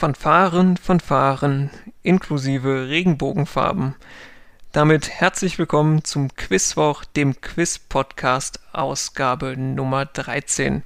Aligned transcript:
Fanfaren, 0.00 0.78
Fanfaren, 0.78 1.68
inklusive 2.02 2.88
Regenbogenfarben. 2.88 3.96
Damit 4.72 5.10
herzlich 5.10 5.58
willkommen 5.58 6.04
zum 6.04 6.34
Quizwoch, 6.36 7.04
dem 7.04 7.38
Quiz-Podcast, 7.42 8.60
Ausgabe 8.72 9.58
Nummer 9.58 10.06
13. 10.06 10.84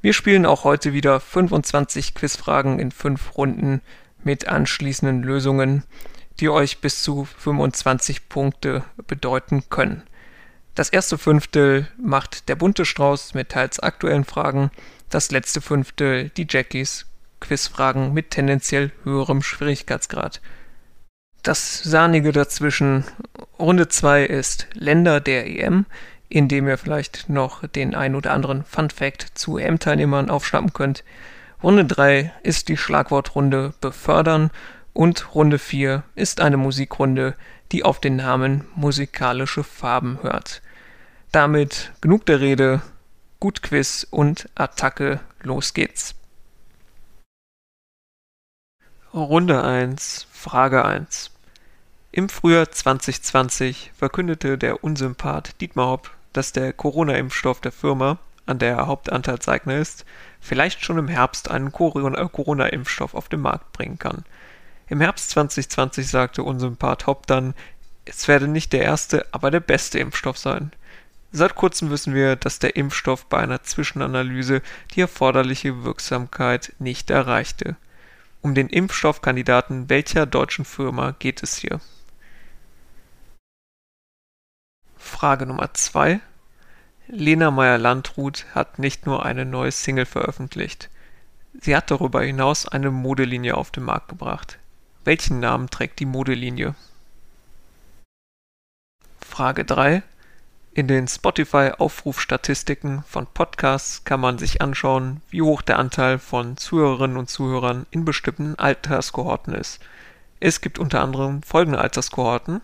Wir 0.00 0.12
spielen 0.12 0.46
auch 0.46 0.62
heute 0.62 0.92
wieder 0.92 1.18
25 1.18 2.14
Quizfragen 2.14 2.78
in 2.78 2.92
fünf 2.92 3.36
Runden 3.36 3.80
mit 4.22 4.46
anschließenden 4.46 5.24
Lösungen, 5.24 5.82
die 6.38 6.50
euch 6.50 6.80
bis 6.80 7.02
zu 7.02 7.24
25 7.24 8.28
Punkte 8.28 8.84
bedeuten 9.08 9.64
können. 9.70 10.04
Das 10.76 10.88
erste 10.88 11.18
Fünftel 11.18 11.88
macht 12.00 12.48
der 12.48 12.54
bunte 12.54 12.84
Strauß 12.84 13.34
mit 13.34 13.48
teils 13.48 13.80
aktuellen 13.80 14.24
Fragen, 14.24 14.70
das 15.08 15.32
letzte 15.32 15.60
Fünftel 15.60 16.28
die 16.28 16.46
Jackies 16.48 17.09
Quizfragen 17.40 18.12
mit 18.12 18.30
tendenziell 18.30 18.92
höherem 19.04 19.42
Schwierigkeitsgrad. 19.42 20.40
Das 21.42 21.82
Sahnige 21.82 22.32
dazwischen, 22.32 23.04
Runde 23.58 23.88
2 23.88 24.24
ist 24.24 24.66
Länder 24.74 25.20
der 25.20 25.46
EM, 25.46 25.86
in 26.28 26.48
dem 26.48 26.68
ihr 26.68 26.78
vielleicht 26.78 27.28
noch 27.28 27.66
den 27.66 27.94
ein 27.94 28.14
oder 28.14 28.32
anderen 28.32 28.64
Fun 28.64 28.90
Fact 28.90 29.26
zu 29.34 29.58
EM-Teilnehmern 29.58 30.30
aufschnappen 30.30 30.72
könnt. 30.72 31.02
Runde 31.62 31.84
3 31.84 32.32
ist 32.42 32.68
die 32.68 32.76
Schlagwortrunde 32.76 33.74
Befördern 33.80 34.50
und 34.92 35.34
Runde 35.34 35.58
4 35.58 36.02
ist 36.14 36.40
eine 36.40 36.56
Musikrunde, 36.56 37.34
die 37.72 37.84
auf 37.84 38.00
den 38.00 38.16
Namen 38.16 38.64
musikalische 38.74 39.64
Farben 39.64 40.18
hört. 40.22 40.62
Damit 41.32 41.92
genug 42.00 42.26
der 42.26 42.40
Rede, 42.40 42.82
gut 43.38 43.62
Quiz 43.62 44.06
und 44.10 44.48
Attacke, 44.54 45.20
los 45.42 45.74
geht's. 45.74 46.14
Runde 49.12 49.64
1, 49.64 50.28
Frage 50.30 50.84
1. 50.84 51.32
Im 52.12 52.28
Frühjahr 52.28 52.70
2020 52.70 53.90
verkündete 53.98 54.56
der 54.56 54.84
Unsympath 54.84 55.60
Dietmar 55.60 55.88
Hopp, 55.88 56.12
dass 56.32 56.52
der 56.52 56.72
Corona-Impfstoff 56.72 57.60
der 57.60 57.72
Firma, 57.72 58.18
an 58.46 58.60
der 58.60 58.76
er 58.76 58.86
Hauptanteilseigner 58.86 59.78
ist, 59.78 60.04
vielleicht 60.40 60.84
schon 60.84 60.96
im 60.96 61.08
Herbst 61.08 61.50
einen 61.50 61.72
Corona-Impfstoff 61.72 63.14
auf 63.14 63.28
den 63.28 63.40
Markt 63.40 63.72
bringen 63.72 63.98
kann. 63.98 64.24
Im 64.86 65.00
Herbst 65.00 65.30
2020 65.30 66.06
sagte 66.06 66.44
Unsympath 66.44 67.08
Hopp 67.08 67.26
dann, 67.26 67.54
es 68.04 68.28
werde 68.28 68.46
nicht 68.46 68.72
der 68.72 68.82
erste, 68.82 69.26
aber 69.32 69.50
der 69.50 69.58
beste 69.58 69.98
Impfstoff 69.98 70.38
sein. 70.38 70.70
Seit 71.32 71.56
kurzem 71.56 71.90
wissen 71.90 72.14
wir, 72.14 72.36
dass 72.36 72.60
der 72.60 72.76
Impfstoff 72.76 73.26
bei 73.26 73.38
einer 73.38 73.64
Zwischenanalyse 73.64 74.62
die 74.94 75.00
erforderliche 75.00 75.82
Wirksamkeit 75.82 76.74
nicht 76.78 77.10
erreichte. 77.10 77.74
Um 78.42 78.54
den 78.54 78.68
Impfstoffkandidaten 78.68 79.90
welcher 79.90 80.24
deutschen 80.24 80.64
Firma 80.64 81.10
geht 81.18 81.42
es 81.42 81.56
hier? 81.56 81.80
Frage 84.96 85.44
Nummer 85.44 85.74
2. 85.74 86.20
Lena 87.06 87.50
Meyer-Landrut 87.50 88.46
hat 88.54 88.78
nicht 88.78 89.04
nur 89.04 89.26
eine 89.26 89.44
neue 89.44 89.72
Single 89.72 90.06
veröffentlicht. 90.06 90.88
Sie 91.60 91.76
hat 91.76 91.90
darüber 91.90 92.22
hinaus 92.22 92.66
eine 92.66 92.90
Modelinie 92.90 93.56
auf 93.56 93.70
den 93.70 93.82
Markt 93.82 94.08
gebracht. 94.08 94.58
Welchen 95.04 95.40
Namen 95.40 95.68
trägt 95.68 95.98
die 95.98 96.06
Modelinie? 96.06 96.74
Frage 99.20 99.64
3. 99.64 100.02
In 100.80 100.88
den 100.88 101.08
Spotify-Aufrufstatistiken 101.08 103.04
von 103.06 103.26
Podcasts 103.26 104.02
kann 104.04 104.18
man 104.18 104.38
sich 104.38 104.62
anschauen, 104.62 105.20
wie 105.28 105.42
hoch 105.42 105.60
der 105.60 105.78
Anteil 105.78 106.18
von 106.18 106.56
Zuhörerinnen 106.56 107.18
und 107.18 107.28
Zuhörern 107.28 107.84
in 107.90 108.06
bestimmten 108.06 108.54
Alterskohorten 108.58 109.52
ist. 109.52 109.78
Es 110.40 110.62
gibt 110.62 110.78
unter 110.78 111.02
anderem 111.02 111.42
folgende 111.42 111.80
Alterskohorten: 111.80 112.62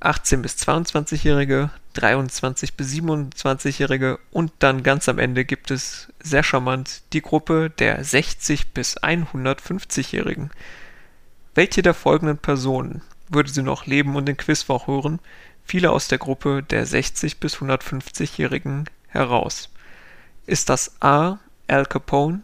18 0.00 0.42
bis 0.42 0.56
22-Jährige, 0.56 1.70
23 1.92 2.74
bis 2.74 2.92
27-Jährige 2.94 4.18
und 4.32 4.50
dann 4.58 4.82
ganz 4.82 5.08
am 5.08 5.20
Ende 5.20 5.44
gibt 5.44 5.70
es 5.70 6.08
sehr 6.18 6.42
charmant 6.42 7.02
die 7.12 7.22
Gruppe 7.22 7.70
der 7.70 8.02
60 8.02 8.72
bis 8.72 9.00
150-Jährigen. 9.00 10.50
Welche 11.54 11.82
der 11.82 11.94
folgenden 11.94 12.38
Personen 12.38 13.02
würde 13.28 13.50
sie 13.50 13.62
noch 13.62 13.86
leben 13.86 14.16
und 14.16 14.26
den 14.26 14.36
Quizwoch 14.36 14.88
hören, 14.88 15.20
viele 15.68 15.90
aus 15.90 16.08
der 16.08 16.18
Gruppe 16.18 16.62
der 16.62 16.86
60 16.86 17.38
bis 17.38 17.58
150-Jährigen 17.58 18.88
heraus. 19.08 19.70
Ist 20.46 20.70
das 20.70 20.96
A. 21.00 21.38
Al 21.68 21.84
Capone, 21.84 22.40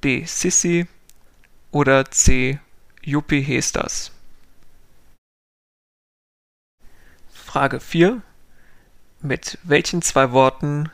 B. 0.00 0.24
Sissy 0.24 0.88
oder 1.70 2.10
C. 2.10 2.58
Yuppie 3.02 3.40
Hestas? 3.40 4.10
Frage 7.32 7.78
4. 7.78 8.20
Mit 9.20 9.58
welchen 9.62 10.02
zwei 10.02 10.32
Worten 10.32 10.90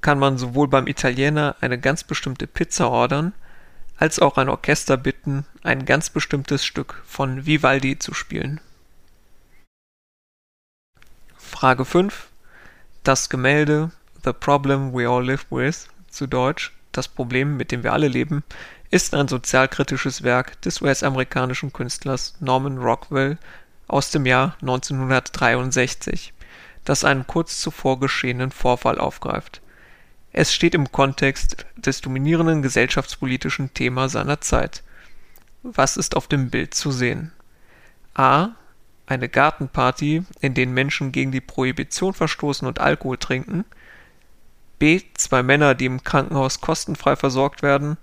kann 0.00 0.18
man 0.18 0.38
sowohl 0.38 0.66
beim 0.66 0.88
Italiener 0.88 1.54
eine 1.60 1.78
ganz 1.78 2.02
bestimmte 2.02 2.48
Pizza 2.48 2.90
ordern, 2.90 3.32
als 3.96 4.18
auch 4.18 4.36
ein 4.38 4.48
Orchester 4.48 4.96
bitten, 4.96 5.46
ein 5.62 5.84
ganz 5.84 6.10
bestimmtes 6.10 6.64
Stück 6.64 7.00
von 7.06 7.46
Vivaldi 7.46 7.98
zu 7.98 8.14
spielen? 8.14 8.60
Frage 11.60 11.84
5. 11.84 12.28
Das 13.02 13.28
Gemälde 13.28 13.90
The 14.22 14.32
Problem 14.32 14.94
We 14.94 15.08
All 15.08 15.26
Live 15.26 15.46
With 15.50 15.88
zu 16.08 16.28
Deutsch 16.28 16.72
Das 16.92 17.08
Problem, 17.08 17.56
mit 17.56 17.72
dem 17.72 17.82
wir 17.82 17.92
alle 17.92 18.06
leben, 18.06 18.44
ist 18.92 19.12
ein 19.12 19.26
sozialkritisches 19.26 20.22
Werk 20.22 20.62
des 20.62 20.80
US-amerikanischen 20.80 21.72
Künstlers 21.72 22.36
Norman 22.38 22.78
Rockwell 22.78 23.38
aus 23.88 24.12
dem 24.12 24.24
Jahr 24.24 24.56
1963, 24.60 26.32
das 26.84 27.02
einen 27.02 27.26
kurz 27.26 27.60
zuvor 27.60 27.98
geschehenen 27.98 28.52
Vorfall 28.52 29.00
aufgreift. 29.00 29.60
Es 30.30 30.54
steht 30.54 30.76
im 30.76 30.92
Kontext 30.92 31.66
des 31.74 32.00
dominierenden 32.02 32.62
gesellschaftspolitischen 32.62 33.74
Thema 33.74 34.08
seiner 34.08 34.40
Zeit. 34.40 34.84
Was 35.64 35.96
ist 35.96 36.14
auf 36.14 36.28
dem 36.28 36.50
Bild 36.50 36.74
zu 36.74 36.92
sehen? 36.92 37.32
A 38.14 38.50
eine 39.08 39.28
Gartenparty, 39.28 40.24
in 40.40 40.54
denen 40.54 40.74
Menschen 40.74 41.12
gegen 41.12 41.32
die 41.32 41.40
Prohibition 41.40 42.14
verstoßen 42.14 42.68
und 42.68 42.80
Alkohol 42.80 43.18
trinken. 43.18 43.64
B. 44.78 45.00
Zwei 45.14 45.42
Männer, 45.42 45.74
die 45.74 45.86
im 45.86 46.04
Krankenhaus 46.04 46.60
kostenfrei 46.60 47.16
versorgt 47.16 47.62
werden. 47.62 47.96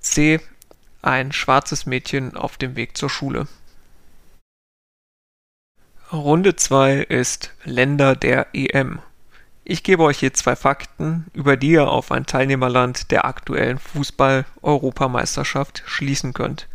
C. 0.00 0.40
Ein 1.02 1.32
schwarzes 1.32 1.86
Mädchen 1.86 2.36
auf 2.36 2.56
dem 2.56 2.74
Weg 2.76 2.96
zur 2.96 3.08
Schule. 3.08 3.46
Runde 6.12 6.56
2 6.56 6.98
ist 6.98 7.54
Länder 7.64 8.14
der 8.14 8.54
EM. 8.54 9.00
Ich 9.64 9.82
gebe 9.82 10.04
euch 10.04 10.20
hier 10.20 10.32
zwei 10.32 10.54
Fakten, 10.54 11.26
über 11.32 11.56
die 11.56 11.70
ihr 11.70 11.88
auf 11.88 12.12
ein 12.12 12.26
Teilnehmerland 12.26 13.10
der 13.10 13.24
aktuellen 13.24 13.80
Fußball-Europameisterschaft 13.80 15.82
schließen 15.86 16.32
könnt. 16.32 16.68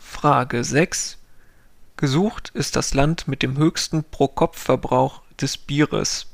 Frage 0.00 0.64
6. 0.64 1.18
Gesucht 2.04 2.50
ist 2.52 2.76
das 2.76 2.92
Land 2.92 3.28
mit 3.28 3.42
dem 3.42 3.56
höchsten 3.56 4.04
Pro-Kopf-Verbrauch 4.04 5.22
des 5.40 5.56
Bieres. 5.56 6.26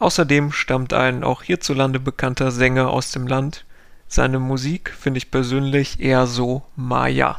Außerdem 0.00 0.50
stammt 0.50 0.92
ein 0.92 1.22
auch 1.22 1.44
hierzulande 1.44 2.00
bekannter 2.00 2.50
Sänger 2.50 2.90
aus 2.90 3.12
dem 3.12 3.28
Land. 3.28 3.64
Seine 4.08 4.40
Musik 4.40 4.90
finde 4.90 5.18
ich 5.18 5.30
persönlich 5.30 6.00
eher 6.00 6.26
so 6.26 6.64
Maya. 6.74 7.38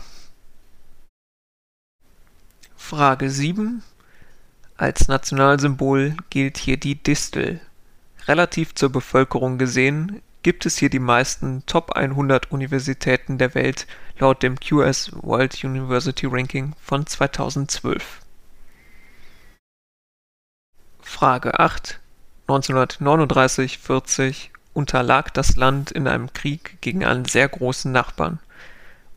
Frage 2.78 3.30
7. 3.30 3.84
Als 4.78 5.10
Nationalsymbol 5.10 6.16
gilt 6.30 6.58
hier 6.58 6.78
die 6.78 6.96
Distel. 6.96 7.60
Relativ 8.30 8.76
zur 8.76 8.94
Bevölkerung 8.94 9.58
gesehen 9.58 10.22
gibt 10.44 10.66
es 10.66 10.78
hier 10.78 10.90
die 10.90 11.00
meisten 11.00 11.64
Top 11.66 11.92
100 11.92 12.52
Universitäten 12.52 13.38
der 13.38 13.56
Welt 13.56 13.88
laut 14.20 14.44
dem 14.44 14.60
QS 14.60 15.12
World 15.22 15.64
University 15.64 16.26
Ranking 16.26 16.74
von 16.82 17.06
2012. 17.06 18.22
Frage 21.02 21.60
8. 21.60 22.00
1939-40 22.48 24.50
unterlag 24.74 25.34
das 25.34 25.56
Land 25.56 25.92
in 25.92 26.08
einem 26.08 26.32
Krieg 26.34 26.78
gegen 26.82 27.04
einen 27.04 27.26
sehr 27.26 27.50
großen 27.50 27.92
Nachbarn. 27.92 28.40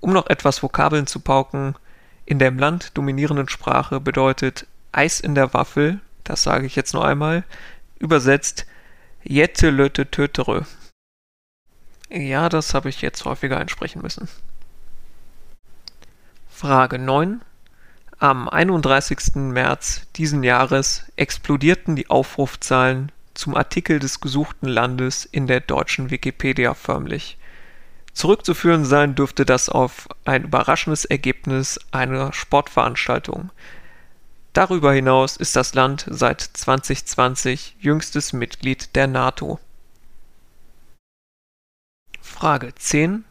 Um 0.00 0.12
noch 0.12 0.28
etwas 0.28 0.62
Vokabeln 0.62 1.06
zu 1.06 1.20
pauken, 1.20 1.74
in 2.24 2.38
der 2.38 2.48
im 2.48 2.58
Land 2.58 2.96
dominierenden 2.96 3.48
Sprache 3.48 4.00
bedeutet 4.00 4.66
Eis 4.92 5.20
in 5.20 5.34
der 5.34 5.52
Waffel, 5.52 6.00
das 6.24 6.42
sage 6.42 6.66
ich 6.66 6.76
jetzt 6.76 6.94
nur 6.94 7.06
einmal, 7.06 7.44
übersetzt 7.98 8.66
Jette 9.22 9.70
löte 9.70 10.10
tötere. 10.10 10.66
Ja, 12.10 12.48
das 12.48 12.74
habe 12.74 12.88
ich 12.88 13.02
jetzt 13.02 13.24
häufiger 13.24 13.58
einsprechen 13.58 14.02
müssen. 14.02 14.28
Frage 16.48 16.98
9. 16.98 17.40
Am 18.18 18.48
31. 18.48 19.36
März 19.36 20.06
diesen 20.16 20.42
Jahres 20.42 21.04
explodierten 21.14 21.94
die 21.94 22.10
Aufrufzahlen 22.10 23.12
zum 23.34 23.54
Artikel 23.54 24.00
des 24.00 24.20
gesuchten 24.20 24.66
Landes 24.66 25.24
in 25.24 25.46
der 25.46 25.60
deutschen 25.60 26.10
Wikipedia 26.10 26.74
förmlich. 26.74 27.38
Zurückzuführen 28.12 28.84
sein 28.84 29.14
dürfte 29.14 29.46
das 29.46 29.68
auf 29.68 30.08
ein 30.24 30.42
überraschendes 30.42 31.04
Ergebnis 31.04 31.78
einer 31.92 32.32
Sportveranstaltung. 32.32 33.50
Darüber 34.52 34.92
hinaus 34.92 35.36
ist 35.36 35.54
das 35.54 35.74
Land 35.74 36.06
seit 36.10 36.40
2020 36.40 37.76
jüngstes 37.78 38.32
Mitglied 38.32 38.96
der 38.96 39.06
NATO. 39.06 39.60
Frage 42.30 42.74
10. 42.74 43.24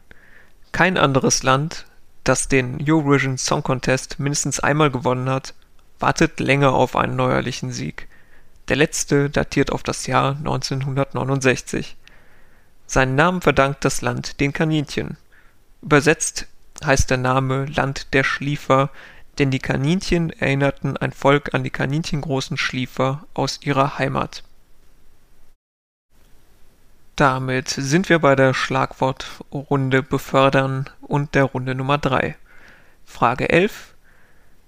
Kein 0.70 0.96
anderes 0.96 1.42
Land, 1.42 1.86
das 2.22 2.46
den 2.46 2.78
Eurovision 2.80 3.38
Song 3.38 3.64
Contest 3.64 4.20
mindestens 4.20 4.60
einmal 4.60 4.92
gewonnen 4.92 5.28
hat, 5.28 5.54
wartet 5.98 6.38
länger 6.38 6.74
auf 6.74 6.94
einen 6.94 7.16
neuerlichen 7.16 7.72
Sieg. 7.72 8.06
Der 8.68 8.76
letzte 8.76 9.28
datiert 9.28 9.72
auf 9.72 9.82
das 9.82 10.06
Jahr 10.06 10.36
1969. 10.36 11.96
Seinen 12.86 13.16
Namen 13.16 13.40
verdankt 13.40 13.84
das 13.84 14.00
Land 14.00 14.38
den 14.38 14.52
Kaninchen. 14.52 15.16
Übersetzt 15.82 16.46
heißt 16.84 17.10
der 17.10 17.18
Name 17.18 17.64
Land 17.66 18.14
der 18.14 18.22
Schliefer, 18.22 18.90
denn 19.38 19.50
die 19.50 19.58
Kaninchen 19.58 20.30
erinnerten 20.30 20.96
ein 20.96 21.12
Volk 21.12 21.52
an 21.52 21.64
die 21.64 21.70
kaninchengroßen 21.70 22.58
Schliefer 22.58 23.24
aus 23.34 23.58
ihrer 23.62 23.98
Heimat. 23.98 24.44
Damit 27.20 27.68
sind 27.68 28.08
wir 28.08 28.18
bei 28.18 28.34
der 28.34 28.54
Schlagwortrunde 28.54 30.02
befördern 30.02 30.88
und 31.02 31.34
der 31.34 31.44
Runde 31.44 31.74
Nummer 31.74 31.98
3. 31.98 32.34
Frage 33.04 33.50
11. 33.50 33.92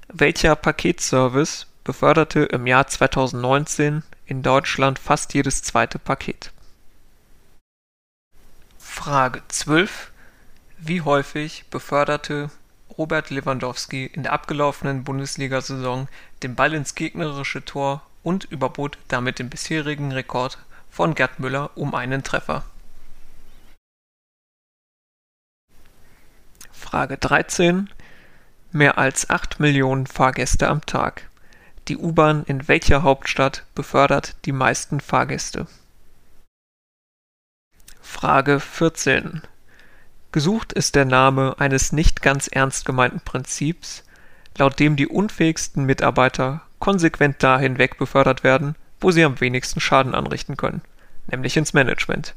Welcher 0.09 0.55
Paketservice 0.55 1.67
beförderte 1.83 2.41
im 2.41 2.67
Jahr 2.67 2.87
2019 2.87 4.03
in 4.27 4.43
Deutschland 4.43 4.99
fast 4.99 5.33
jedes 5.33 5.63
zweite 5.63 5.99
Paket? 5.99 6.53
Frage 8.79 9.41
12. 9.49 10.11
Wie 10.77 11.01
häufig 11.01 11.65
beförderte 11.71 12.51
Robert 12.99 13.31
Lewandowski 13.31 14.05
in 14.05 14.25
der 14.25 14.35
abgelaufenen 14.35 15.05
Bundesliga-Saison 15.05 16.07
den 16.43 16.55
Ball 16.55 16.75
ins 16.75 16.95
gegnerische 16.97 17.65
Tor 17.65 18.03
und 18.23 18.45
überbot 18.45 18.99
damit 19.09 19.39
den 19.39 19.49
bisherigen 19.49 20.13
Rekord 20.13 20.59
von 20.93 21.15
Gerd 21.15 21.41
Müller 21.41 21.71
um 21.75 21.95
einen 21.95 22.23
Treffer. 22.23 22.65
Frage 26.71 27.17
13. 27.17 27.89
Mehr 28.73 28.99
als 28.99 29.31
8 29.31 29.59
Millionen 29.59 30.07
Fahrgäste 30.07 30.69
am 30.69 30.85
Tag. 30.85 31.31
Die 31.89 31.97
U-Bahn 31.97 32.45
in 32.45 32.69
welcher 32.69 33.03
Hauptstadt 33.03 33.65
befördert 33.75 34.37
die 34.45 34.53
meisten 34.53 35.01
Fahrgäste? 35.01 35.67
Frage 38.03 38.61
14. 38.61 39.41
Gesucht 40.31 40.75
ist 40.75 40.95
der 40.95 41.07
Name 41.07 41.57
eines 41.59 41.93
nicht 41.93 42.21
ganz 42.21 42.49
ernst 42.49 42.85
gemeinten 42.85 43.21
Prinzips, 43.21 44.05
laut 44.59 44.79
dem 44.79 44.97
die 44.97 45.09
unfähigsten 45.09 45.85
Mitarbeiter 45.85 46.61
konsequent 46.79 47.43
dahin 47.43 47.79
wegbefördert 47.79 48.45
werden, 48.45 48.77
wo 49.03 49.11
sie 49.11 49.25
am 49.25 49.41
wenigsten 49.41 49.81
Schaden 49.81 50.15
anrichten 50.15 50.57
können, 50.57 50.83
nämlich 51.27 51.57
ins 51.57 51.73
Management. 51.73 52.35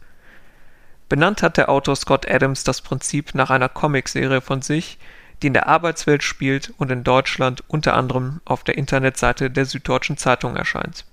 Benannt 1.08 1.44
hat 1.44 1.58
der 1.58 1.70
Autor 1.70 1.96
Scott 1.96 2.30
Adams 2.30 2.64
das 2.64 2.82
Prinzip 2.82 3.36
nach 3.36 3.50
einer 3.50 3.70
Comicserie 3.70 4.42
von 4.42 4.62
sich, 4.62 4.98
die 5.42 5.48
in 5.48 5.54
der 5.54 5.68
Arbeitswelt 5.68 6.24
spielt 6.24 6.74
und 6.78 6.92
in 6.92 7.04
Deutschland 7.04 7.64
unter 7.68 7.94
anderem 7.94 8.42
auf 8.46 8.64
der 8.64 8.78
Internetseite 8.78 9.52
der 9.52 9.66
Süddeutschen 9.66 10.18
Zeitung 10.18 10.56
erscheint. 10.56 11.06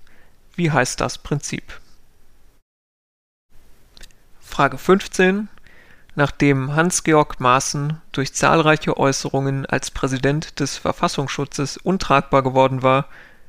Wie 0.55 0.71
heißt 0.71 0.99
das 1.01 1.17
Prinzip? 1.17 1.79
Frage 4.39 4.77
15. 4.77 5.49
Nachdem 6.15 6.75
Hans-Georg 6.75 7.39
Maaßen 7.39 7.99
durch 8.11 8.33
zahlreiche 8.35 8.97
Äußerungen 8.97 9.65
als 9.65 9.89
Präsident 9.89 10.59
des 10.59 10.77
Verfassungsschutzes 10.77 11.77
untragbar 11.77 12.43
geworden 12.43 12.83
war, 12.83 13.07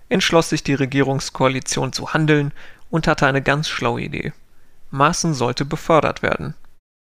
entschloss 0.08 0.50
sich 0.50 0.62
die 0.62 0.74
Regierungskoalition 0.74 1.92
zu 1.92 2.12
handeln 2.12 2.52
und 2.90 3.06
hatte 3.06 3.26
eine 3.26 3.42
ganz 3.42 3.68
schlaue 3.68 4.02
Idee. 4.02 4.32
Maaßen 4.90 5.34
sollte 5.34 5.64
befördert 5.64 6.22
werden. 6.22 6.54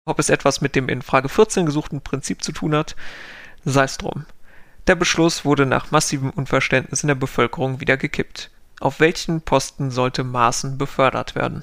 Ob 0.07 0.19
es 0.19 0.29
etwas 0.29 0.61
mit 0.61 0.75
dem 0.77 0.89
in 0.89 1.03
Frage 1.03 1.29
14 1.29 1.67
gesuchten 1.67 2.01
Prinzip 2.01 2.43
zu 2.43 2.53
tun 2.53 2.75
hat, 2.75 2.97
sei 3.65 3.85
es 3.85 3.99
drum. 3.99 4.27
Der 4.87 4.95
Beschluss 4.95 5.45
wurde 5.45 5.65
nach 5.65 5.91
massivem 5.91 6.31
Unverständnis 6.31 7.03
in 7.03 7.09
der 7.09 7.15
Bevölkerung 7.15 7.81
wieder 7.81 7.97
gekippt. 7.97 8.51
Auf 8.81 9.01
welchen 9.01 9.41
Posten 9.41 9.91
sollte 9.91 10.25
Maaßen 10.25 10.77
befördert 10.77 11.35
werden? 11.35 11.63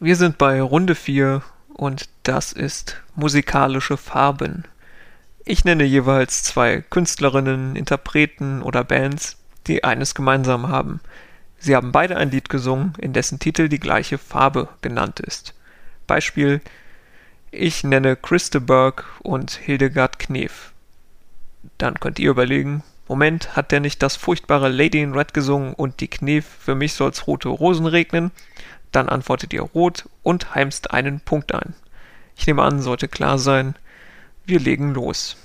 Wir 0.00 0.16
sind 0.16 0.38
bei 0.38 0.60
Runde 0.60 0.96
4 0.96 1.42
und 1.72 2.08
das 2.24 2.52
ist 2.52 3.00
musikalische 3.14 3.96
Farben. 3.96 4.64
Ich 5.46 5.64
nenne 5.66 5.84
jeweils 5.84 6.42
zwei 6.42 6.80
Künstlerinnen, 6.80 7.76
Interpreten 7.76 8.62
oder 8.62 8.82
Bands, 8.82 9.36
die 9.66 9.84
eines 9.84 10.14
gemeinsam 10.14 10.68
haben. 10.68 11.00
Sie 11.58 11.76
haben 11.76 11.92
beide 11.92 12.16
ein 12.16 12.30
Lied 12.30 12.48
gesungen, 12.48 12.94
in 12.98 13.12
dessen 13.12 13.38
Titel 13.38 13.68
die 13.68 13.80
gleiche 13.80 14.16
Farbe 14.16 14.68
genannt 14.80 15.20
ist. 15.20 15.54
Beispiel 16.06 16.62
Ich 17.50 17.84
nenne 17.84 18.16
Christe 18.16 18.60
Berg 18.60 19.04
und 19.22 19.52
Hildegard 19.52 20.18
Knef. 20.18 20.72
Dann 21.76 22.00
könnt 22.00 22.18
ihr 22.18 22.30
überlegen, 22.30 22.82
Moment, 23.06 23.54
hat 23.54 23.70
der 23.70 23.80
nicht 23.80 24.02
das 24.02 24.16
furchtbare 24.16 24.70
Lady 24.70 25.02
in 25.02 25.12
Red 25.12 25.34
gesungen 25.34 25.74
und 25.74 26.00
die 26.00 26.08
Knef, 26.08 26.46
für 26.46 26.74
mich 26.74 26.94
soll's 26.94 27.26
rote 27.26 27.50
Rosen 27.50 27.84
regnen? 27.84 28.30
Dann 28.92 29.10
antwortet 29.10 29.52
ihr 29.52 29.62
rot 29.62 30.08
und 30.22 30.54
heimst 30.54 30.90
einen 30.90 31.20
Punkt 31.20 31.54
ein. 31.54 31.74
Ich 32.34 32.46
nehme 32.46 32.62
an, 32.62 32.80
sollte 32.80 33.08
klar 33.08 33.38
sein. 33.38 33.74
Wir 34.46 34.60
legen 34.60 34.92
los. 34.92 35.36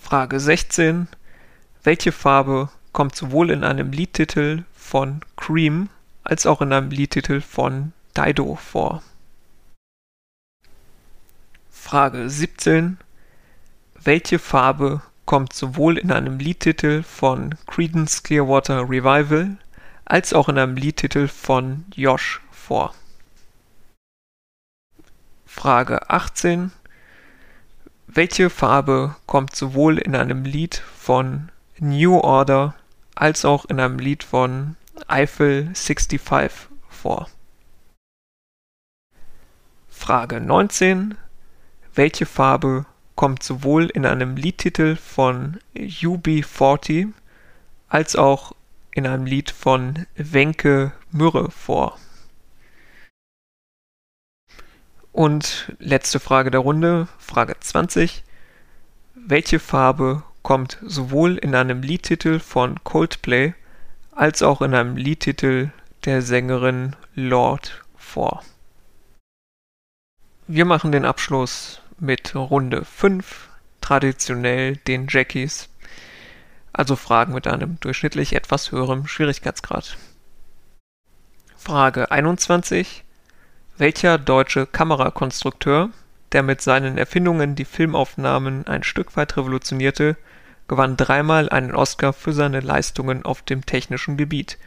Frage 0.00 0.38
16. 0.38 1.08
Welche 1.82 2.12
Farbe 2.12 2.70
kommt 2.92 3.16
sowohl 3.16 3.50
in 3.50 3.64
einem 3.64 3.90
Liedtitel 3.90 4.62
von 4.72 5.22
Cream 5.36 5.88
als 6.22 6.46
auch 6.46 6.60
in 6.62 6.72
einem 6.72 6.90
Liedtitel 6.90 7.40
von 7.40 7.92
Dido 8.16 8.54
vor? 8.54 9.02
Frage 11.72 12.30
17. 12.30 12.98
Welche 13.94 14.38
Farbe 14.38 15.02
kommt 15.26 15.52
sowohl 15.52 15.98
in 15.98 16.12
einem 16.12 16.38
Liedtitel 16.38 17.02
von 17.02 17.56
Creedence 17.66 18.22
Clearwater 18.22 18.88
Revival 18.88 19.56
als 20.04 20.32
auch 20.32 20.48
in 20.48 20.56
einem 20.56 20.76
Liedtitel 20.76 21.26
von 21.26 21.84
Josh 21.94 22.40
vor. 22.52 22.94
Frage 25.44 26.08
18. 26.08 26.70
Welche 28.10 28.48
Farbe 28.48 29.16
kommt 29.26 29.54
sowohl 29.54 29.98
in 29.98 30.16
einem 30.16 30.44
Lied 30.44 30.82
von 30.96 31.50
New 31.78 32.16
Order 32.18 32.74
als 33.14 33.44
auch 33.44 33.66
in 33.66 33.78
einem 33.78 33.98
Lied 33.98 34.24
von 34.24 34.76
Eiffel 35.06 35.66
65 35.74 36.20
vor? 36.88 37.28
Frage 39.88 40.40
19. 40.40 41.18
Welche 41.94 42.24
Farbe 42.24 42.86
kommt 43.14 43.42
sowohl 43.42 43.90
in 43.90 44.06
einem 44.06 44.36
Liedtitel 44.36 44.96
von 44.96 45.58
UB40 45.76 47.12
als 47.90 48.16
auch 48.16 48.52
in 48.90 49.06
einem 49.06 49.26
Lied 49.26 49.50
von 49.50 50.06
Wenke 50.16 50.92
Mürre 51.12 51.50
vor. 51.50 51.98
Und 55.18 55.72
letzte 55.80 56.20
Frage 56.20 56.52
der 56.52 56.60
Runde, 56.60 57.08
Frage 57.18 57.56
20. 57.58 58.22
Welche 59.16 59.58
Farbe 59.58 60.22
kommt 60.42 60.78
sowohl 60.80 61.38
in 61.38 61.56
einem 61.56 61.82
Liedtitel 61.82 62.38
von 62.38 62.84
Coldplay 62.84 63.52
als 64.12 64.44
auch 64.44 64.62
in 64.62 64.74
einem 64.74 64.96
Liedtitel 64.96 65.72
der 66.04 66.22
Sängerin 66.22 66.94
Lord 67.16 67.84
vor? 67.96 68.44
Wir 70.46 70.64
machen 70.64 70.92
den 70.92 71.04
Abschluss 71.04 71.82
mit 71.98 72.36
Runde 72.36 72.84
5, 72.84 73.48
traditionell 73.80 74.76
den 74.76 75.08
Jackies 75.08 75.68
also 76.72 76.94
Fragen 76.94 77.34
mit 77.34 77.48
einem 77.48 77.80
durchschnittlich 77.80 78.36
etwas 78.36 78.70
höherem 78.70 79.08
Schwierigkeitsgrad. 79.08 79.96
Frage 81.56 82.12
21. 82.12 83.02
Welcher 83.78 84.18
deutsche 84.18 84.66
Kamerakonstrukteur, 84.66 85.90
der 86.32 86.42
mit 86.42 86.60
seinen 86.60 86.98
Erfindungen 86.98 87.54
die 87.54 87.64
Filmaufnahmen 87.64 88.66
ein 88.66 88.82
Stück 88.82 89.16
weit 89.16 89.36
revolutionierte, 89.36 90.16
gewann 90.66 90.96
dreimal 90.96 91.48
einen 91.48 91.76
Oscar 91.76 92.12
für 92.12 92.32
seine 92.32 92.58
Leistungen 92.58 93.24
auf 93.24 93.42
dem 93.42 93.64
technischen 93.64 94.16
Gebiet. 94.16 94.58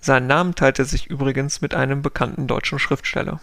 Sein 0.00 0.26
Name 0.26 0.54
teilte 0.54 0.84
sich 0.84 1.06
übrigens 1.06 1.62
mit 1.62 1.74
einem 1.74 2.02
bekannten 2.02 2.46
deutschen 2.46 2.78
Schriftsteller. 2.78 3.40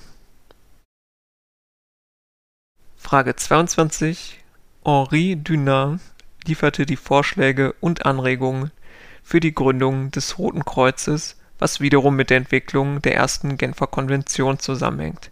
Frage 2.95 3.35
22. 3.35 4.43
Henri 4.85 5.37
Dunant 5.37 6.01
lieferte 6.45 6.85
die 6.85 6.97
Vorschläge 6.97 7.73
und 7.79 8.05
Anregungen 8.05 8.69
für 9.23 9.39
die 9.39 9.55
Gründung 9.55 10.11
des 10.11 10.37
Roten 10.37 10.63
Kreuzes 10.63 11.35
was 11.59 11.79
wiederum 11.79 12.15
mit 12.15 12.29
der 12.29 12.37
Entwicklung 12.37 13.01
der 13.01 13.15
ersten 13.15 13.57
Genfer 13.57 13.87
Konvention 13.87 14.59
zusammenhängt. 14.59 15.31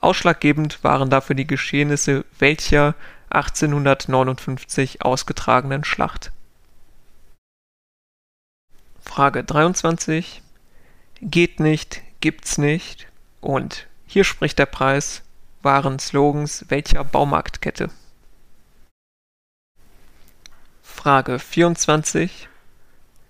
Ausschlaggebend 0.00 0.84
waren 0.84 1.10
dafür 1.10 1.34
die 1.36 1.46
Geschehnisse 1.46 2.24
welcher 2.38 2.94
1859 3.30 5.02
ausgetragenen 5.02 5.84
Schlacht. 5.84 6.32
Frage 9.00 9.44
23 9.44 10.42
Geht 11.22 11.60
nicht, 11.60 12.02
gibt's 12.20 12.58
nicht 12.58 13.06
und 13.40 13.86
Hier 14.06 14.24
spricht 14.24 14.58
der 14.58 14.66
Preis 14.66 15.22
waren 15.62 15.98
Slogans 15.98 16.66
welcher 16.68 17.02
Baumarktkette? 17.02 17.90
Frage 20.82 21.38
24 21.38 22.48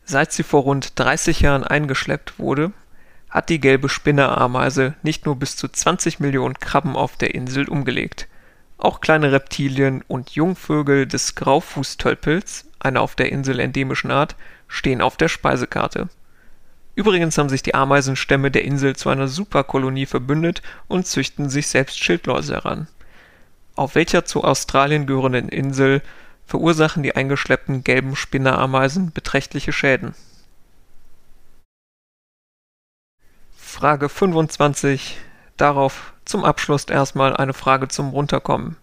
Seit 0.08 0.32
sie 0.32 0.44
vor 0.44 0.62
rund 0.62 0.98
30 1.00 1.40
Jahren 1.40 1.64
eingeschleppt 1.64 2.38
wurde, 2.38 2.70
hat 3.28 3.48
die 3.48 3.60
gelbe 3.60 3.88
Spinnerameise 3.88 4.94
nicht 5.02 5.26
nur 5.26 5.34
bis 5.34 5.56
zu 5.56 5.66
20 5.66 6.20
Millionen 6.20 6.60
Krabben 6.60 6.94
auf 6.94 7.16
der 7.16 7.34
Insel 7.34 7.68
umgelegt. 7.68 8.28
Auch 8.78 9.00
kleine 9.00 9.32
Reptilien 9.32 10.04
und 10.06 10.30
Jungvögel 10.30 11.06
des 11.06 11.34
Graufußtölpels, 11.34 12.66
einer 12.78 13.00
auf 13.00 13.16
der 13.16 13.32
Insel 13.32 13.58
endemischen 13.58 14.12
Art, 14.12 14.36
stehen 14.68 15.00
auf 15.00 15.16
der 15.16 15.28
Speisekarte. 15.28 16.08
Übrigens 16.94 17.36
haben 17.36 17.48
sich 17.48 17.64
die 17.64 17.74
Ameisenstämme 17.74 18.52
der 18.52 18.64
Insel 18.64 18.94
zu 18.94 19.08
einer 19.08 19.26
Superkolonie 19.26 20.06
verbündet 20.06 20.62
und 20.86 21.08
züchten 21.08 21.50
sich 21.50 21.66
selbst 21.66 22.02
Schildläuse 22.02 22.54
heran. 22.54 22.86
Auf 23.74 23.96
welcher 23.96 24.24
zu 24.24 24.44
Australien 24.44 25.06
gehörenden 25.06 25.48
Insel 25.48 26.00
verursachen 26.46 27.02
die 27.02 27.16
eingeschleppten 27.16 27.84
gelben 27.84 28.16
Spinnerameisen 28.16 29.12
beträchtliche 29.12 29.72
Schäden? 29.72 30.14
Frage 33.56 34.08
25. 34.08 35.18
Darauf 35.56 36.14
zum 36.24 36.44
Abschluss 36.44 36.84
erstmal 36.84 37.36
eine 37.36 37.52
Frage 37.52 37.88
zum 37.88 38.10
Runterkommen. 38.10 38.76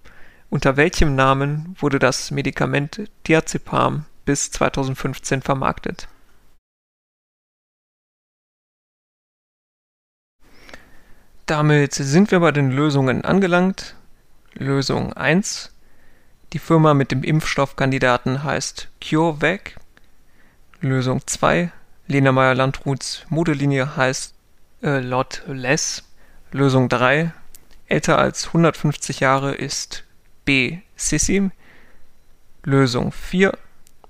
Unter 0.50 0.78
welchem 0.78 1.16
Namen 1.16 1.76
wurde 1.80 1.98
das 1.98 2.30
Medikament 2.30 3.10
Diazepam 3.28 4.06
bis 4.26 4.52
2015 4.52 5.42
vermarktet? 5.42 6.08
Damit 11.46 11.94
sind 11.94 12.32
wir 12.32 12.40
bei 12.40 12.52
den 12.52 12.72
Lösungen 12.72 13.26
angelangt. 13.26 13.96
Lösung 14.54 15.14
1. 15.14 15.73
Die 16.54 16.60
Firma 16.60 16.94
mit 16.94 17.12
dem 17.12 17.24
Impfstoffkandidaten 17.24 18.44
heißt 18.44 18.88
CureVac. 19.02 19.76
Lösung 20.82 21.26
2. 21.26 21.72
Lena 22.06 22.32
Meyer-Landruths 22.32 23.26
Modelinie 23.30 23.98
heißt 23.98 24.36
äh, 24.84 25.00
Lot 25.00 25.42
Less. 25.48 26.04
Lösung 26.52 26.90
3. 26.90 27.32
Älter 27.88 28.20
als 28.20 28.48
150 28.48 29.20
Jahre 29.20 29.56
ist 29.56 30.04
B. 30.46 30.78
Sissi. 30.96 31.50
Lösung 32.64 33.12
4. 33.12 33.58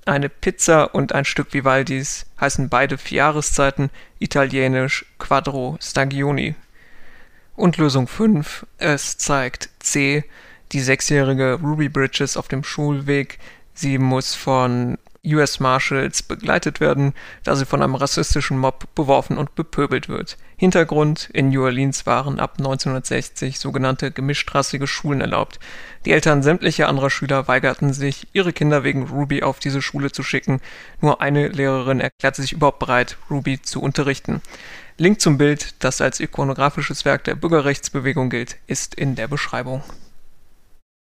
Eine 0.04 0.28
Pizza 0.28 0.94
und 0.94 1.14
ein 1.14 1.24
Stück 1.24 1.54
Vivaldis 1.54 2.26
heißen 2.42 2.68
beide 2.68 2.98
vier 2.98 3.20
Jahreszeiten, 3.20 3.90
italienisch 4.20 5.06
Quattro 5.18 5.78
Stagioni. 5.82 6.56
Und 7.56 7.78
Lösung 7.78 8.10
5. 8.10 8.66
Es 8.80 9.18
zeigt 9.18 9.70
C. 9.80 10.26
Die 10.74 10.82
sechsjährige 10.82 11.60
Ruby 11.62 11.88
Bridges 11.88 12.36
auf 12.36 12.48
dem 12.48 12.63
Schulweg. 12.63 13.38
Sie 13.75 14.00
muss 14.00 14.34
von 14.34 14.98
US 15.24 15.60
Marshals 15.60 16.24
begleitet 16.24 16.80
werden, 16.80 17.13
da 17.44 17.56
sie 17.56 17.68
von 17.68 17.84
einem 17.84 17.94
rassistischen 17.94 18.58
Mob 18.58 18.88
beworfen 18.96 19.38
und 19.38 19.53
bepöbelt 19.53 20.10
wird. 20.10 20.36
Hintergrund: 20.58 21.30
In 21.32 21.50
New 21.50 21.63
Orleans 21.63 22.08
waren 22.08 22.39
ab 22.39 22.56
1960 22.58 23.60
sogenannte 23.60 24.10
gemischtrassige 24.10 24.88
Schulen 24.88 25.22
erlaubt. 25.22 25.60
Die 26.06 26.12
Eltern 26.12 26.42
sämtlicher 26.42 26.89
anderer 26.89 27.12
Schüler 27.12 27.48
weigerten 27.48 27.94
sich, 27.94 28.27
ihre 28.34 28.51
Kinder 28.51 28.84
wegen 28.84 29.03
Ruby 29.03 29.44
auf 29.44 29.60
diese 29.60 29.84
Schule 29.84 30.12
zu 30.12 30.24
schicken. 30.24 30.60
Nur 31.01 31.22
eine 31.22 31.50
Lehrerin 31.50 32.00
erklärte 32.00 32.42
sich 32.42 32.51
überhaupt 32.51 32.80
bereit, 32.80 33.18
Ruby 33.30 33.62
zu 33.62 33.80
unterrichten. 33.80 34.42
Link 34.98 35.22
zum 35.22 35.38
Bild, 35.38 35.75
das 35.84 36.01
als 36.01 36.20
ikonografisches 36.20 37.06
Werk 37.06 37.25
der 37.25 37.36
Bürgerrechtsbewegung 37.36 38.32
gilt, 38.32 38.58
ist 38.65 38.96
in 38.96 39.13
der 39.13 39.27
Beschreibung. 39.27 39.84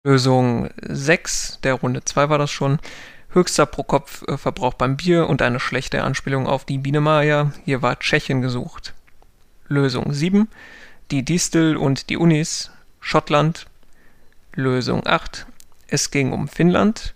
Lösung 0.04 0.68
6, 0.82 1.60
der 1.62 1.74
Runde 1.74 2.04
2 2.04 2.28
war 2.28 2.38
das 2.38 2.50
schon. 2.50 2.80
Höchster 3.30 3.66
Pro-Kopf-Verbrauch 3.66 4.74
beim 4.74 4.96
Bier 4.96 5.28
und 5.28 5.42
eine 5.42 5.60
schlechte 5.60 6.02
Anspielung 6.02 6.48
auf 6.48 6.64
die 6.64 6.78
Biene 6.78 7.00
Maya. 7.00 7.52
Hier 7.64 7.82
war 7.82 7.98
Tschechien 7.98 8.42
gesucht. 8.42 8.94
Lösung 9.68 10.12
7. 10.12 10.48
Die 11.12 11.24
Distel 11.24 11.76
und 11.76 12.10
die 12.10 12.16
Unis. 12.16 12.72
Schottland. 13.00 13.66
Lösung 14.54 15.06
8. 15.06 15.46
Es 15.86 16.10
ging 16.10 16.32
um 16.32 16.48
Finnland. 16.48 17.14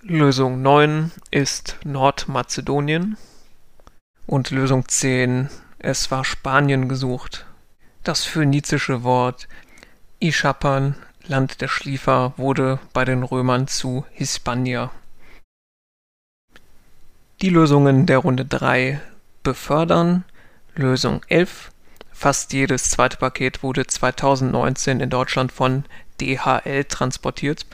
Lösung 0.00 0.62
9 0.62 1.12
ist 1.30 1.76
Nordmazedonien. 1.84 3.18
Und 4.26 4.50
Lösung 4.50 4.88
10. 4.88 5.50
Es 5.78 6.10
war 6.10 6.24
Spanien 6.24 6.88
gesucht. 6.88 7.44
Das 8.04 8.24
phönizische 8.24 9.04
Wort 9.04 9.48
Ischapan 10.18 10.96
Land 11.26 11.60
der 11.60 11.68
Schliefer 11.68 12.34
wurde 12.36 12.80
bei 12.92 13.04
den 13.04 13.22
Römern 13.22 13.68
zu 13.68 14.04
Hispania. 14.10 14.90
Die 17.40 17.48
Lösungen 17.48 18.06
der 18.06 18.18
Runde 18.18 18.44
3 18.44 19.00
befördern. 19.42 20.24
Lösung 20.74 21.22
11. 21.28 21.70
Fast 22.12 22.52
jedes 22.52 22.90
zweite 22.90 23.16
Paket 23.16 23.62
wurde 23.62 23.86
2019 23.86 25.00
in 25.00 25.10
Deutschland 25.10 25.52
von 25.52 25.84
DHL 26.20 26.84
transportiert. 26.84 27.66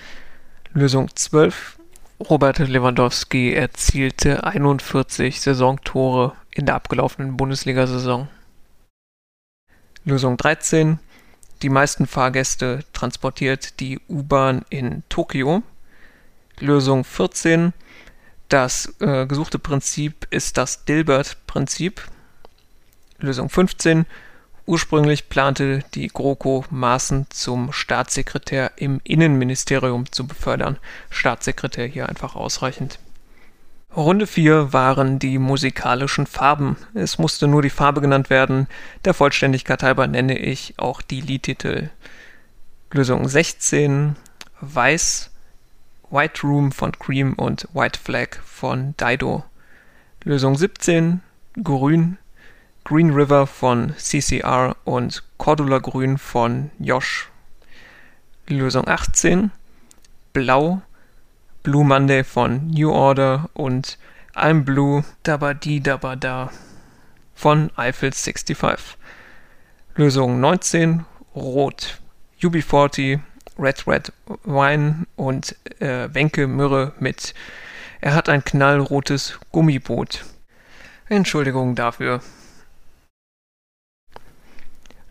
Lösung 0.73 1.15
12. 1.15 1.79
Robert 2.21 2.59
Lewandowski 2.59 3.55
erzielte 3.55 4.45
41 4.45 5.41
Saisontore 5.41 6.35
in 6.51 6.67
der 6.67 6.75
abgelaufenen 6.75 7.37
Bundesliga-Saison. 7.37 8.29
Lösung 10.05 10.37
13. 10.37 10.99
Die 11.63 11.71
meisten 11.71 12.07
Fahrgäste 12.07 12.85
transportiert 12.93 13.81
die 13.81 14.01
U-Bahn 14.09 14.65
in 14.71 15.03
Tokio. 15.09 15.63
Lösung 16.61 17.05
14. 17.05 17.73
Das 18.49 18.95
äh, 19.01 19.27
gesuchte 19.27 19.59
Prinzip 19.59 20.27
ist 20.31 20.57
das 20.57 20.85
Dilbert-Prinzip. 20.85 22.03
Lösung 23.19 23.49
15. 23.49 24.07
Ursprünglich 24.67 25.29
plante 25.29 25.83
die 25.95 26.09
GroKo 26.09 26.65
Maaßen 26.71 27.27
zum 27.31 27.73
Staatssekretär 27.73 28.73
im 28.77 29.01
Innenministerium 29.03 30.11
zu 30.13 30.27
befördern. 30.27 30.79
Staatssekretär 31.11 31.87
hier 31.87 32.09
einfach 32.09 32.37
ausreichend. 32.37 33.01
Runde 33.97 34.27
4 34.27 34.73
waren 34.73 35.19
die 35.19 35.39
musikalischen 35.39 36.27
Farben. 36.27 36.77
Es 36.93 37.19
musste 37.19 37.49
nur 37.49 37.63
die 37.63 37.71
Farbe 37.71 38.01
genannt 38.03 38.29
werden. 38.29 38.69
Der 39.05 39.15
Vollständigkeit 39.15 39.83
halber 39.83 40.07
nenne 40.07 40.39
ich 40.39 40.75
auch 40.77 41.01
die 41.01 41.23
Liedtitel. 41.23 41.89
Lösung 42.93 43.27
16 43.27 44.15
Weiß, 44.61 45.31
White 46.11 46.43
Room 46.43 46.71
von 46.71 46.93
Cream 46.93 47.33
und 47.33 47.67
White 47.73 47.99
Flag 47.99 48.37
von 48.45 48.95
Dido. 49.01 49.45
Lösung 50.23 50.57
17 50.57 51.23
Grün, 51.63 52.19
Green 52.85 53.11
River 53.11 53.47
von 53.47 53.95
CCR 53.97 54.77
und 54.85 55.23
Cordula 55.39 55.79
Grün 55.79 56.19
von 56.19 56.71
Josh. 56.79 57.31
Lösung 58.49 58.87
18 58.87 59.51
Blau, 60.33 60.83
Blue 61.63 61.85
Monday 61.85 62.25
von 62.25 62.69
New 62.69 62.91
Order 62.91 63.51
und 63.55 63.99
I'm 64.35 64.63
Blue 64.63 65.05
Dabadi 65.25 65.81
Dabada 65.81 66.51
von 67.35 67.71
Eiffel 67.77 68.13
65. 68.13 68.97
Lösung 69.97 70.41
19 70.41 71.05
Rot 71.35 72.01
UB40 72.41 73.21
Red 73.59 73.87
Red 73.87 74.13
Wine 74.45 75.07
und 75.17 75.57
äh, 75.81 76.09
Wenke 76.15 76.47
Myrrhe 76.47 76.93
mit 77.01 77.35
Er 78.01 78.15
hat 78.15 78.29
ein 78.29 78.45
knallrotes 78.45 79.39
Gummiboot. 79.51 80.25
Entschuldigung 81.09 81.75
dafür. 81.75 82.21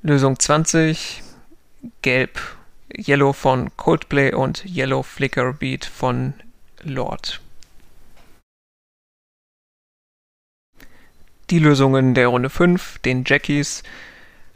Lösung 0.01 0.39
20 0.39 1.21
Gelb 2.01 2.39
Yellow 2.95 3.33
von 3.33 3.75
Coldplay 3.75 4.33
und 4.33 4.65
Yellow 4.65 5.03
Flicker 5.03 5.53
Beat 5.53 5.85
von 5.85 6.33
Lord. 6.83 7.41
Die 11.49 11.59
Lösungen 11.59 12.13
der 12.13 12.27
Runde 12.27 12.49
5, 12.49 12.99
den 12.99 13.23
Jackies. 13.25 13.83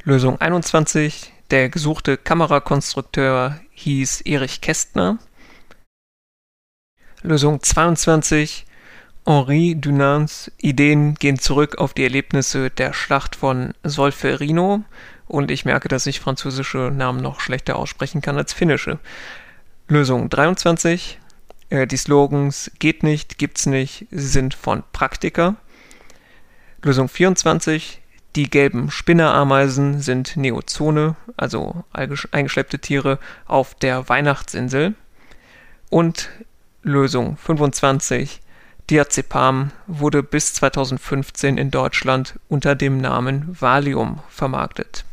Lösung 0.04 0.40
21, 0.42 1.32
der 1.50 1.70
gesuchte 1.70 2.18
Kamerakonstrukteur 2.18 3.60
hieß 3.72 4.22
Erich 4.22 4.62
Kästner. 4.62 5.20
Lösung 7.22 7.62
22, 7.62 8.66
Henri 9.26 9.76
Dunants 9.80 10.52
Ideen 10.58 11.16
gehen 11.16 11.38
zurück 11.38 11.78
auf 11.78 11.94
die 11.94 12.04
Erlebnisse 12.04 12.70
der 12.72 12.94
Schlacht 12.94 13.36
von 13.36 13.74
Solferino 13.84 14.84
und 15.32 15.50
ich 15.50 15.64
merke, 15.64 15.88
dass 15.88 16.06
ich 16.06 16.20
französische 16.20 16.92
Namen 16.94 17.22
noch 17.22 17.40
schlechter 17.40 17.78
aussprechen 17.78 18.22
kann 18.22 18.38
als 18.38 18.52
finnische. 18.52 19.00
Lösung 19.88 20.30
23. 20.30 21.20
Äh, 21.70 21.88
die 21.88 21.98
Slogans 21.98 22.70
geht 22.80 23.02
nicht, 23.04 23.38
gibt's 23.38 23.66
nicht 23.66 24.08
sind 24.12 24.54
von 24.54 24.84
Praktika. 24.92 25.56
Lösung 26.84 27.08
24. 27.08 28.02
Die 28.36 28.50
gelben 28.50 28.92
Spinnerameisen 28.92 30.02
sind 30.02 30.38
Neozone, 30.38 31.16
also 31.36 31.84
eingeschleppte 31.92 32.80
Tiere 32.80 33.20
auf 33.46 33.76
der 33.76 34.08
Weihnachtsinsel. 34.08 34.96
Und 35.90 36.30
Lösung 36.84 37.38
25. 37.38 38.42
Diazepam 38.90 39.72
wurde 39.88 40.24
bis 40.24 40.54
2015 40.56 41.58
in 41.58 41.72
Deutschland 41.72 42.40
unter 42.50 42.76
dem 42.76 42.98
Namen 42.98 43.56
Valium 43.60 44.20
vermarktet. 44.30 45.06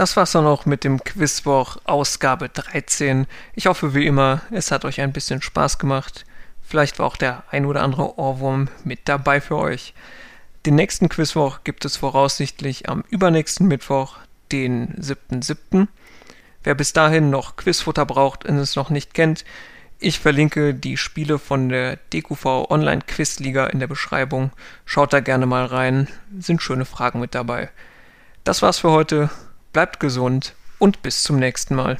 Das 0.00 0.16
war's 0.16 0.32
dann 0.32 0.46
auch 0.46 0.64
mit 0.64 0.84
dem 0.84 1.04
Quizwoch 1.04 1.76
Ausgabe 1.84 2.48
13. 2.48 3.26
Ich 3.54 3.66
hoffe 3.66 3.92
wie 3.94 4.06
immer, 4.06 4.40
es 4.50 4.70
hat 4.70 4.86
euch 4.86 5.02
ein 5.02 5.12
bisschen 5.12 5.42
Spaß 5.42 5.78
gemacht. 5.78 6.24
Vielleicht 6.62 6.98
war 6.98 7.04
auch 7.04 7.18
der 7.18 7.44
ein 7.50 7.66
oder 7.66 7.82
andere 7.82 8.18
Ohrwurm 8.18 8.68
mit 8.82 9.00
dabei 9.04 9.42
für 9.42 9.58
euch. 9.58 9.92
Den 10.64 10.76
nächsten 10.76 11.10
Quizwoch 11.10 11.64
gibt 11.64 11.84
es 11.84 11.98
voraussichtlich 11.98 12.88
am 12.88 13.04
übernächsten 13.10 13.68
Mittwoch, 13.68 14.16
den 14.52 14.94
7.7. 14.94 15.86
Wer 16.64 16.74
bis 16.74 16.94
dahin 16.94 17.28
noch 17.28 17.56
Quizfutter 17.56 18.06
braucht 18.06 18.46
und 18.46 18.56
es 18.56 18.76
noch 18.76 18.88
nicht 18.88 19.12
kennt, 19.12 19.44
ich 19.98 20.18
verlinke 20.18 20.72
die 20.72 20.96
Spiele 20.96 21.38
von 21.38 21.68
der 21.68 21.96
DQV 22.14 22.70
Online 22.70 23.02
Quizliga 23.06 23.66
in 23.66 23.80
der 23.80 23.86
Beschreibung. 23.86 24.50
Schaut 24.86 25.12
da 25.12 25.20
gerne 25.20 25.44
mal 25.44 25.66
rein, 25.66 26.08
sind 26.38 26.62
schöne 26.62 26.86
Fragen 26.86 27.20
mit 27.20 27.34
dabei. 27.34 27.68
Das 28.44 28.62
war's 28.62 28.78
für 28.78 28.92
heute, 28.92 29.28
bleibt 29.72 30.00
gesund 30.00 30.54
und 30.78 31.02
bis 31.02 31.22
zum 31.22 31.38
nächsten 31.38 31.74
Mal. 31.74 31.98